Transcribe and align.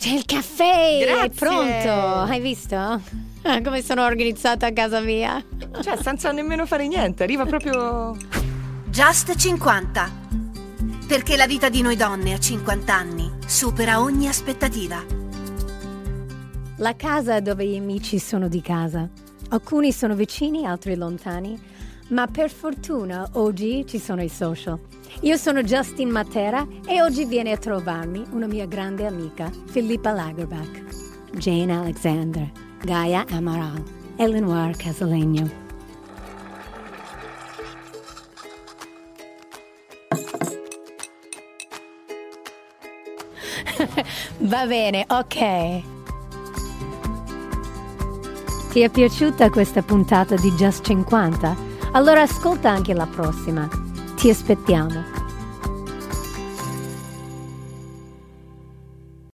C'è 0.00 0.14
il 0.14 0.24
caffè! 0.24 0.98
Grazie. 1.02 1.24
È 1.24 1.28
pronto! 1.28 1.90
Hai 2.32 2.40
visto? 2.40 3.02
Come 3.42 3.82
sono 3.82 4.02
organizzata 4.06 4.68
a 4.68 4.72
casa 4.72 5.00
mia? 5.00 5.44
Cioè, 5.82 5.98
senza 6.02 6.32
nemmeno 6.32 6.64
fare 6.64 6.88
niente, 6.88 7.22
arriva 7.22 7.44
proprio. 7.44 8.16
Just 8.86 9.36
50. 9.36 10.10
Perché 11.06 11.36
la 11.36 11.46
vita 11.46 11.68
di 11.68 11.82
noi 11.82 11.96
donne 11.96 12.32
a 12.32 12.38
50 12.38 12.94
anni 12.94 13.30
supera 13.44 14.00
ogni 14.00 14.26
aspettativa. 14.26 15.04
La 16.76 16.96
casa 16.96 17.40
dove 17.40 17.66
gli 17.66 17.76
amici 17.76 18.18
sono 18.18 18.48
di 18.48 18.62
casa. 18.62 19.06
Alcuni 19.50 19.92
sono 19.92 20.14
vicini, 20.14 20.64
altri 20.64 20.96
lontani, 20.96 21.60
ma 22.10 22.26
per 22.26 22.50
fortuna 22.50 23.28
oggi 23.32 23.84
ci 23.86 23.98
sono 23.98 24.22
i 24.22 24.28
social. 24.28 24.78
Io 25.22 25.36
sono 25.36 25.62
Justin 25.62 26.10
Matera 26.10 26.66
e 26.86 27.02
oggi 27.02 27.24
viene 27.24 27.52
a 27.52 27.56
trovarmi 27.56 28.24
una 28.30 28.46
mia 28.46 28.66
grande 28.66 29.06
amica, 29.06 29.50
Filippa 29.66 30.12
Lagerbach, 30.12 30.84
Jane 31.32 31.76
Alexander, 31.76 32.50
Gaia 32.82 33.24
Amaral 33.30 33.82
e 34.16 34.26
Lenoir 34.26 34.76
Casalegno. 34.76 35.68
Va 44.38 44.66
bene, 44.66 45.04
ok. 45.08 45.82
Ti 48.70 48.80
è 48.80 48.88
piaciuta 48.88 49.50
questa 49.50 49.82
puntata 49.82 50.36
di 50.36 50.52
Just 50.52 50.84
50? 50.86 51.69
Allora 51.92 52.22
ascolta 52.22 52.70
anche 52.70 52.94
la 52.94 53.06
prossima. 53.06 53.68
Ti 54.14 54.30
aspettiamo. 54.30 55.19